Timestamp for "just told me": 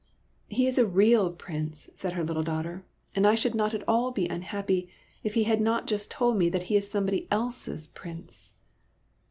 5.85-6.49